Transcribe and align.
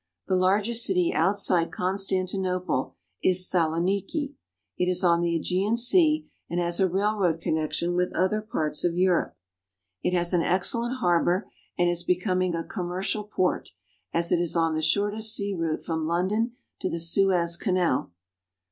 The 0.27 0.35
largest 0.35 0.83
city 0.83 1.13
outside 1.13 1.71
Constantinople 1.71 2.95
is 3.23 3.47
Saloniki. 3.47 4.33
It 4.75 4.89
is 4.89 5.03
on 5.03 5.21
the 5.21 5.39
^Egean 5.39 5.77
Sea, 5.77 6.27
and 6.49 6.59
has 6.59 6.79
a 6.79 6.89
railroad 6.89 7.39
connection 7.39 7.93
with 7.93 8.11
other 8.13 8.41
parts 8.41 8.83
of 8.83 8.97
Europe. 8.97 9.37
It 10.01 10.15
has 10.15 10.33
an 10.33 10.41
excellent 10.41 10.95
harbor, 11.01 11.51
and 11.77 11.87
is 11.87 12.03
becoming 12.03 12.55
a 12.55 12.63
commercial 12.63 13.25
port, 13.25 13.69
as 14.11 14.31
it 14.31 14.39
is 14.39 14.55
on 14.55 14.73
the 14.73 14.81
shortest 14.81 15.35
sea 15.35 15.53
route 15.53 15.85
from 15.85 16.07
London 16.07 16.53
to 16.79 16.89
the 16.89 16.99
Suez 16.99 17.55
Canal. 17.55 18.11